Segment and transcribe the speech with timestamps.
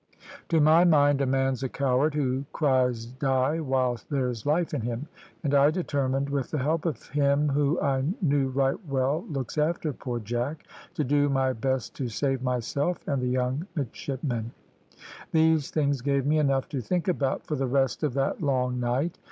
[0.49, 5.07] To my mind a man's a coward who cries die while there's life in him,
[5.43, 9.93] and I determined, with the help of Him who I knew right well looks after
[9.93, 14.51] poor Jack, to do my best to save myself and the young midshipmen.
[15.33, 19.19] These things gave me enough to think about for the rest of that long night.